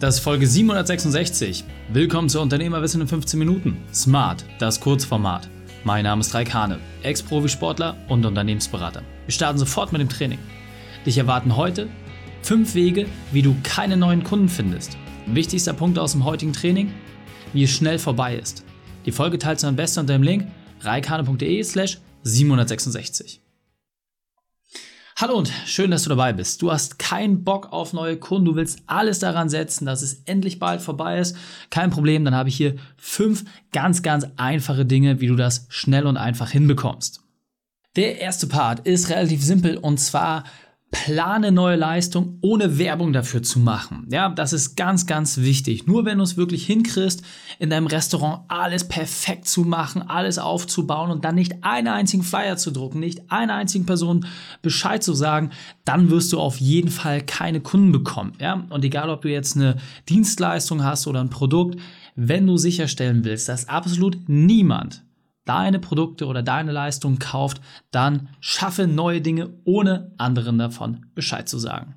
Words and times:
Das 0.00 0.14
ist 0.14 0.20
Folge 0.20 0.46
766. 0.46 1.62
Willkommen 1.92 2.30
zu 2.30 2.40
Unternehmerwissen 2.40 3.02
in 3.02 3.06
15 3.06 3.38
Minuten. 3.38 3.76
Smart, 3.92 4.46
das 4.58 4.80
Kurzformat. 4.80 5.46
Mein 5.84 6.04
Name 6.04 6.22
ist 6.22 6.32
Raik 6.32 6.54
Hane, 6.54 6.78
Ex-Profisportler 7.02 7.98
und 8.08 8.24
Unternehmensberater. 8.24 9.02
Wir 9.26 9.32
starten 9.34 9.58
sofort 9.58 9.92
mit 9.92 10.00
dem 10.00 10.08
Training. 10.08 10.38
Dich 11.04 11.18
erwarten 11.18 11.54
heute 11.54 11.86
fünf 12.40 12.74
Wege, 12.74 13.04
wie 13.30 13.42
du 13.42 13.54
keine 13.62 13.98
neuen 13.98 14.24
Kunden 14.24 14.48
findest. 14.48 14.96
Wichtigster 15.26 15.74
Punkt 15.74 15.98
aus 15.98 16.12
dem 16.12 16.24
heutigen 16.24 16.54
Training, 16.54 16.94
wie 17.52 17.64
es 17.64 17.70
schnell 17.70 17.98
vorbei 17.98 18.36
ist. 18.36 18.64
Die 19.04 19.12
Folge 19.12 19.38
teilst 19.38 19.64
du 19.64 19.68
am 19.68 19.76
besten 19.76 20.00
unter 20.00 20.14
dem 20.14 20.22
Link 20.22 20.46
reikane.de 20.80 21.62
slash 21.62 21.98
766. 22.22 23.42
Hallo 25.20 25.34
und 25.36 25.52
schön, 25.66 25.90
dass 25.90 26.04
du 26.04 26.08
dabei 26.08 26.32
bist. 26.32 26.62
Du 26.62 26.72
hast 26.72 26.98
keinen 26.98 27.44
Bock 27.44 27.74
auf 27.74 27.92
neue 27.92 28.16
Kunden, 28.16 28.46
du 28.46 28.54
willst 28.54 28.84
alles 28.86 29.18
daran 29.18 29.50
setzen, 29.50 29.84
dass 29.84 30.00
es 30.00 30.22
endlich 30.24 30.58
bald 30.58 30.80
vorbei 30.80 31.18
ist. 31.18 31.36
Kein 31.68 31.90
Problem, 31.90 32.24
dann 32.24 32.34
habe 32.34 32.48
ich 32.48 32.56
hier 32.56 32.76
fünf 32.96 33.44
ganz, 33.70 34.02
ganz 34.02 34.26
einfache 34.38 34.86
Dinge, 34.86 35.20
wie 35.20 35.26
du 35.26 35.36
das 35.36 35.66
schnell 35.68 36.06
und 36.06 36.16
einfach 36.16 36.50
hinbekommst. 36.50 37.20
Der 37.96 38.18
erste 38.18 38.46
Part 38.46 38.86
ist 38.86 39.10
relativ 39.10 39.44
simpel 39.44 39.76
und 39.76 40.00
zwar 40.00 40.44
plane 40.90 41.52
neue 41.52 41.76
Leistung, 41.76 42.38
ohne 42.40 42.78
Werbung 42.78 43.12
dafür 43.12 43.42
zu 43.42 43.60
machen. 43.60 44.06
Ja, 44.10 44.28
das 44.28 44.52
ist 44.52 44.76
ganz, 44.76 45.06
ganz 45.06 45.38
wichtig. 45.38 45.86
Nur 45.86 46.04
wenn 46.04 46.18
du 46.18 46.24
es 46.24 46.36
wirklich 46.36 46.66
hinkriegst, 46.66 47.22
in 47.58 47.70
deinem 47.70 47.86
Restaurant 47.86 48.42
alles 48.48 48.88
perfekt 48.88 49.46
zu 49.46 49.62
machen, 49.62 50.02
alles 50.02 50.38
aufzubauen 50.38 51.10
und 51.10 51.24
dann 51.24 51.36
nicht 51.36 51.62
einen 51.62 51.88
einzigen 51.88 52.24
Flyer 52.24 52.56
zu 52.56 52.72
drucken, 52.72 52.98
nicht 52.98 53.30
einer 53.30 53.54
einzigen 53.54 53.86
Person 53.86 54.26
Bescheid 54.62 55.02
zu 55.02 55.14
sagen, 55.14 55.50
dann 55.84 56.10
wirst 56.10 56.32
du 56.32 56.40
auf 56.40 56.60
jeden 56.60 56.90
Fall 56.90 57.20
keine 57.22 57.60
Kunden 57.60 57.92
bekommen. 57.92 58.32
Ja, 58.40 58.64
und 58.70 58.84
egal, 58.84 59.10
ob 59.10 59.22
du 59.22 59.28
jetzt 59.28 59.56
eine 59.56 59.76
Dienstleistung 60.08 60.82
hast 60.82 61.06
oder 61.06 61.20
ein 61.20 61.30
Produkt, 61.30 61.78
wenn 62.16 62.46
du 62.46 62.56
sicherstellen 62.56 63.24
willst, 63.24 63.48
dass 63.48 63.68
absolut 63.68 64.28
niemand 64.28 65.04
deine 65.50 65.80
Produkte 65.80 66.26
oder 66.26 66.44
deine 66.44 66.70
Leistung 66.70 67.18
kauft, 67.18 67.60
dann 67.90 68.28
schaffe 68.38 68.86
neue 68.86 69.20
Dinge, 69.20 69.52
ohne 69.64 70.14
anderen 70.16 70.58
davon 70.58 71.06
Bescheid 71.16 71.48
zu 71.48 71.58
sagen. 71.58 71.96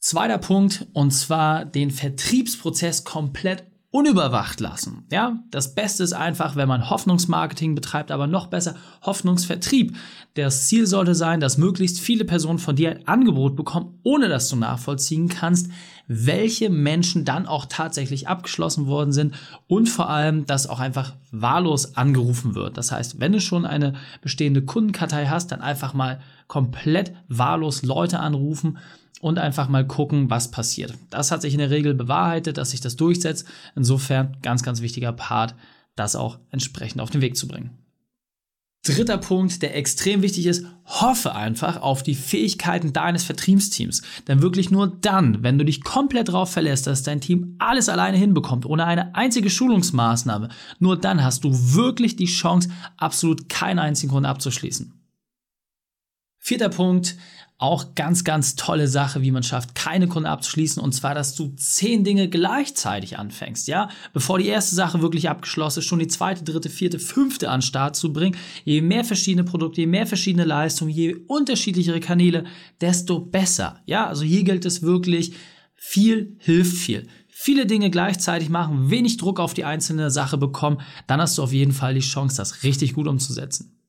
Zweiter 0.00 0.36
Punkt, 0.36 0.86
und 0.92 1.12
zwar 1.12 1.64
den 1.64 1.90
Vertriebsprozess 1.90 3.04
komplett 3.04 3.64
unüberwacht 3.94 4.58
lassen. 4.58 5.04
Ja, 5.12 5.38
das 5.52 5.76
Beste 5.76 6.02
ist 6.02 6.14
einfach, 6.14 6.56
wenn 6.56 6.66
man 6.66 6.90
Hoffnungsmarketing 6.90 7.76
betreibt, 7.76 8.10
aber 8.10 8.26
noch 8.26 8.48
besser 8.48 8.74
Hoffnungsvertrieb. 9.02 9.94
Das 10.34 10.66
Ziel 10.66 10.88
sollte 10.88 11.14
sein, 11.14 11.38
dass 11.38 11.58
möglichst 11.58 12.00
viele 12.00 12.24
Personen 12.24 12.58
von 12.58 12.74
dir 12.74 12.90
ein 12.90 13.06
Angebot 13.06 13.54
bekommen, 13.54 14.00
ohne 14.02 14.28
dass 14.28 14.48
du 14.48 14.56
nachvollziehen 14.56 15.28
kannst, 15.28 15.70
welche 16.08 16.70
Menschen 16.70 17.24
dann 17.24 17.46
auch 17.46 17.66
tatsächlich 17.66 18.26
abgeschlossen 18.26 18.88
worden 18.88 19.12
sind 19.12 19.36
und 19.68 19.88
vor 19.88 20.10
allem, 20.10 20.44
dass 20.44 20.66
auch 20.66 20.80
einfach 20.80 21.12
wahllos 21.30 21.94
angerufen 21.94 22.56
wird. 22.56 22.76
Das 22.76 22.90
heißt, 22.90 23.20
wenn 23.20 23.30
du 23.30 23.40
schon 23.40 23.64
eine 23.64 23.94
bestehende 24.22 24.62
Kundenkartei 24.62 25.26
hast, 25.26 25.52
dann 25.52 25.60
einfach 25.60 25.94
mal 25.94 26.20
komplett 26.48 27.14
wahllos 27.28 27.84
Leute 27.84 28.18
anrufen 28.18 28.76
und 29.20 29.38
einfach 29.38 29.68
mal 29.68 29.86
gucken, 29.86 30.30
was 30.30 30.50
passiert. 30.50 30.94
Das 31.10 31.30
hat 31.30 31.42
sich 31.42 31.54
in 31.54 31.58
der 31.58 31.70
Regel 31.70 31.94
bewahrheitet, 31.94 32.58
dass 32.58 32.70
sich 32.70 32.80
das 32.80 32.96
durchsetzt. 32.96 33.46
Insofern 33.74 34.36
ganz, 34.42 34.62
ganz 34.62 34.80
wichtiger 34.80 35.12
Part, 35.12 35.54
das 35.96 36.16
auch 36.16 36.38
entsprechend 36.50 37.00
auf 37.00 37.10
den 37.10 37.20
Weg 37.20 37.36
zu 37.36 37.48
bringen. 37.48 37.70
Dritter 38.86 39.16
Punkt, 39.16 39.62
der 39.62 39.74
extrem 39.76 40.20
wichtig 40.20 40.44
ist, 40.44 40.66
hoffe 40.84 41.34
einfach 41.34 41.80
auf 41.80 42.02
die 42.02 42.14
Fähigkeiten 42.14 42.92
deines 42.92 43.24
Vertriebsteams. 43.24 44.02
Denn 44.28 44.42
wirklich 44.42 44.70
nur 44.70 44.88
dann, 45.00 45.42
wenn 45.42 45.56
du 45.56 45.64
dich 45.64 45.82
komplett 45.82 46.28
darauf 46.28 46.50
verlässt, 46.50 46.86
dass 46.86 47.02
dein 47.02 47.22
Team 47.22 47.56
alles 47.58 47.88
alleine 47.88 48.18
hinbekommt, 48.18 48.66
ohne 48.66 48.84
eine 48.84 49.14
einzige 49.14 49.48
Schulungsmaßnahme, 49.48 50.50
nur 50.80 51.00
dann 51.00 51.24
hast 51.24 51.44
du 51.44 51.50
wirklich 51.50 52.16
die 52.16 52.26
Chance, 52.26 52.68
absolut 52.98 53.48
keinen 53.48 53.78
einzigen 53.78 54.12
Kunden 54.12 54.26
abzuschließen. 54.26 54.92
Vierter 56.46 56.68
Punkt, 56.68 57.16
auch 57.56 57.94
ganz, 57.94 58.22
ganz 58.22 58.54
tolle 58.54 58.86
Sache, 58.86 59.22
wie 59.22 59.30
man 59.30 59.42
schafft, 59.42 59.74
keine 59.74 60.08
Kunden 60.08 60.26
abzuschließen. 60.26 60.82
Und 60.82 60.92
zwar, 60.92 61.14
dass 61.14 61.34
du 61.34 61.54
zehn 61.56 62.04
Dinge 62.04 62.28
gleichzeitig 62.28 63.18
anfängst, 63.18 63.66
ja? 63.66 63.88
Bevor 64.12 64.38
die 64.38 64.48
erste 64.48 64.74
Sache 64.74 65.00
wirklich 65.00 65.30
abgeschlossen 65.30 65.78
ist, 65.78 65.86
schon 65.86 66.00
die 66.00 66.06
zweite, 66.06 66.44
dritte, 66.44 66.68
vierte, 66.68 66.98
fünfte 66.98 67.48
an 67.48 67.62
Start 67.62 67.96
zu 67.96 68.12
bringen. 68.12 68.36
Je 68.66 68.82
mehr 68.82 69.06
verschiedene 69.06 69.44
Produkte, 69.44 69.80
je 69.80 69.86
mehr 69.86 70.06
verschiedene 70.06 70.44
Leistungen, 70.44 70.90
je 70.90 71.14
unterschiedlichere 71.28 72.00
Kanäle, 72.00 72.44
desto 72.78 73.20
besser, 73.20 73.80
ja? 73.86 74.06
Also 74.06 74.24
hier 74.24 74.44
gilt 74.44 74.66
es 74.66 74.82
wirklich, 74.82 75.32
viel 75.74 76.36
hilft 76.40 76.76
viel 76.76 77.08
viele 77.36 77.66
Dinge 77.66 77.90
gleichzeitig 77.90 78.48
machen, 78.50 78.90
wenig 78.90 79.16
Druck 79.16 79.40
auf 79.40 79.54
die 79.54 79.64
einzelne 79.64 80.10
Sache 80.10 80.38
bekommen, 80.38 80.80
dann 81.06 81.20
hast 81.20 81.36
du 81.36 81.42
auf 81.42 81.52
jeden 81.52 81.72
Fall 81.72 81.94
die 81.94 82.00
Chance, 82.00 82.36
das 82.36 82.62
richtig 82.62 82.92
gut 82.94 83.08
umzusetzen. 83.08 83.83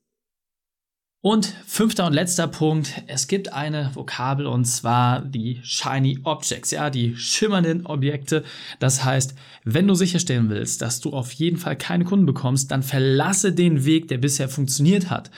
Und 1.22 1.46
fünfter 1.66 2.06
und 2.06 2.12
letzter 2.12 2.46
Punkt, 2.46 3.02
es 3.08 3.26
gibt 3.26 3.52
eine 3.52 3.90
Vokabel 3.94 4.46
und 4.46 4.64
zwar 4.64 5.22
die 5.22 5.58
Shiny 5.64 6.20
Objects, 6.22 6.70
ja, 6.70 6.88
die 6.88 7.16
schimmernden 7.16 7.84
Objekte. 7.86 8.44
Das 8.78 9.04
heißt, 9.04 9.34
wenn 9.64 9.88
du 9.88 9.94
sicherstellen 9.94 10.50
willst, 10.50 10.82
dass 10.82 11.00
du 11.00 11.12
auf 11.12 11.32
jeden 11.32 11.56
Fall 11.56 11.74
keine 11.76 12.04
Kunden 12.04 12.26
bekommst, 12.26 12.70
dann 12.70 12.84
verlasse 12.84 13.52
den 13.52 13.84
Weg, 13.84 14.06
der 14.08 14.18
bisher 14.18 14.48
funktioniert 14.48 15.10
hat. 15.10 15.30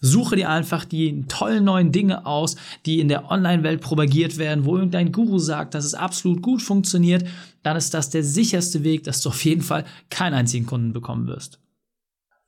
Suche 0.00 0.36
dir 0.36 0.50
einfach 0.50 0.84
die 0.84 1.24
tollen 1.28 1.64
neuen 1.64 1.90
Dinge 1.92 2.26
aus, 2.26 2.56
die 2.86 3.00
in 3.00 3.08
der 3.08 3.30
Online-Welt 3.30 3.80
propagiert 3.80 4.38
werden, 4.38 4.64
wo 4.64 4.76
irgendein 4.76 5.12
Guru 5.12 5.38
sagt, 5.38 5.74
dass 5.74 5.84
es 5.84 5.94
absolut 5.94 6.42
gut 6.42 6.62
funktioniert. 6.62 7.26
Dann 7.62 7.76
ist 7.76 7.92
das 7.92 8.10
der 8.10 8.22
sicherste 8.22 8.84
Weg, 8.84 9.04
dass 9.04 9.20
du 9.20 9.30
auf 9.30 9.44
jeden 9.44 9.62
Fall 9.62 9.84
keinen 10.10 10.34
einzigen 10.34 10.66
Kunden 10.66 10.92
bekommen 10.92 11.26
wirst. 11.26 11.58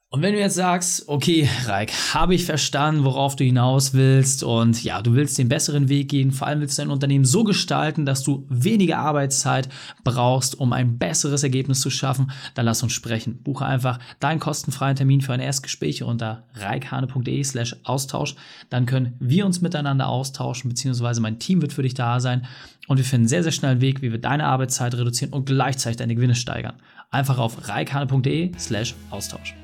Und 0.09 0.23
wenn 0.23 0.35
du 0.35 0.39
jetzt 0.39 0.55
sagst, 0.55 1.09
okay, 1.09 1.49
Reik, 1.65 1.91
habe 2.15 2.37
ich 2.37 2.45
verstanden, 2.45 3.03
worauf 3.05 3.35
du 3.35 3.43
hinaus 3.43 3.93
willst 3.93 4.45
und 4.45 4.85
ja, 4.85 5.03
du 5.03 5.15
willst 5.15 5.37
den 5.37 5.49
besseren 5.49 5.89
Weg 5.89 6.09
gehen, 6.09 6.31
vor 6.31 6.47
allem 6.47 6.61
willst 6.61 6.79
du 6.79 6.83
dein 6.83 6.93
Unternehmen 6.93 7.25
so 7.25 7.43
gestalten, 7.43 8.07
dass 8.07 8.23
du 8.23 8.47
weniger 8.49 8.99
Arbeitszeit 8.99 9.69
brauchst, 10.05 10.61
um 10.61 10.73
ein 10.73 10.97
besseres 10.97 11.43
Ergebnis 11.43 11.81
zu 11.81 11.91
schaffen, 11.91 12.31
dann 12.55 12.67
lass 12.67 12.85
uns 12.85 12.93
sprechen. 12.93 13.43
Buche 13.43 13.67
einfach 13.67 13.99
deinen 14.21 14.39
kostenfreien 14.39 14.95
Termin 14.95 15.23
für 15.23 15.33
ein 15.33 15.41
Erstgespräch 15.41 16.05
unter 16.05 16.45
reikhane.de 16.55 17.43
slash 17.43 17.75
Austausch. 17.83 18.37
Dann 18.71 18.87
können 18.87 19.17
wir 19.19 19.45
uns 19.45 19.61
miteinander 19.61 20.09
austauschen, 20.09 20.69
beziehungsweise 20.69 21.21
mein 21.21 21.41
Team 21.41 21.63
wird 21.63 21.73
für 21.73 21.83
dich 21.83 21.95
da 21.95 22.21
sein 22.21 22.47
und 22.87 22.99
wir 22.99 23.05
finden 23.05 23.27
sehr, 23.27 23.43
sehr 23.43 23.53
schnell 23.53 23.73
einen 23.73 23.81
Weg, 23.81 24.03
wie 24.03 24.13
wir 24.13 24.21
deine 24.21 24.45
Arbeitszeit 24.45 24.95
reduzieren 24.95 25.35
und 25.35 25.47
gleichzeitig 25.47 25.97
deine 25.97 26.15
Gewinne 26.15 26.37
steigern. 26.37 26.77
Einfach 27.11 27.39
auf 27.39 27.69
reikhane.de 27.69 28.53
slash 28.57 28.95
Austausch. 29.11 29.57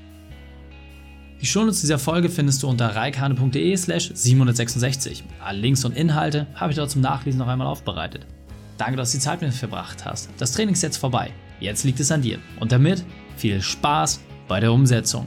Die 1.43 1.49
Shownotes 1.49 1.81
dieser 1.81 1.99
Folge 1.99 2.29
findest 2.29 2.63
du 2.63 2.69
unter 2.69 2.95
reikane.de 2.95 3.77
slash 3.77 4.13
766. 4.15 5.25
Alle 5.45 5.59
Links 5.59 5.85
und 5.85 5.97
Inhalte 5.97 6.47
habe 6.55 6.71
ich 6.71 6.77
dort 6.77 6.93
zum 6.93 7.01
Nachlesen 7.01 7.41
noch 7.41 7.49
einmal 7.49 7.67
aufbereitet. 7.67 8.25
Danke, 8.79 8.97
dass 8.97 9.11
du 9.11 9.19
die 9.19 9.25
Zeit 9.25 9.41
mit 9.41 9.51
mir 9.51 9.57
verbracht 9.57 10.05
hast. 10.05 10.31
Das 10.39 10.53
Training 10.53 10.75
ist 10.75 10.83
jetzt 10.83 10.99
vorbei. 10.99 11.33
Jetzt 11.59 11.83
liegt 11.83 11.99
es 11.99 12.13
an 12.13 12.23
dir. 12.23 12.39
Und 12.61 12.71
damit 12.71 13.03
viel 13.37 13.61
Spaß 13.61 14.21
bei 14.47 14.61
der 14.61 14.73
Umsetzung. 14.73 15.27